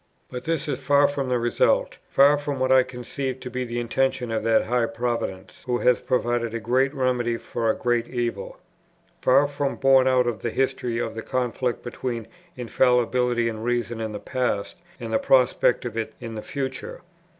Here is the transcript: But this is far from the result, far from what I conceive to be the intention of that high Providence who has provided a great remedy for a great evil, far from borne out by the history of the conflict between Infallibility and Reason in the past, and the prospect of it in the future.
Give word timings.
But 0.31 0.45
this 0.45 0.67
is 0.67 0.79
far 0.79 1.07
from 1.07 1.29
the 1.29 1.37
result, 1.37 1.99
far 2.09 2.35
from 2.39 2.57
what 2.59 2.71
I 2.71 2.81
conceive 2.81 3.39
to 3.41 3.51
be 3.51 3.63
the 3.63 3.79
intention 3.79 4.31
of 4.31 4.41
that 4.41 4.65
high 4.65 4.87
Providence 4.87 5.63
who 5.67 5.77
has 5.77 5.99
provided 5.99 6.55
a 6.55 6.59
great 6.59 6.91
remedy 6.91 7.37
for 7.37 7.69
a 7.69 7.75
great 7.75 8.07
evil, 8.07 8.57
far 9.21 9.47
from 9.47 9.75
borne 9.75 10.07
out 10.07 10.25
by 10.25 10.31
the 10.31 10.49
history 10.49 10.97
of 10.97 11.13
the 11.13 11.21
conflict 11.21 11.83
between 11.83 12.27
Infallibility 12.57 13.47
and 13.47 13.63
Reason 13.63 14.01
in 14.01 14.11
the 14.11 14.19
past, 14.19 14.75
and 14.99 15.13
the 15.13 15.19
prospect 15.19 15.85
of 15.85 15.95
it 15.95 16.13
in 16.19 16.33
the 16.33 16.41
future. 16.41 17.01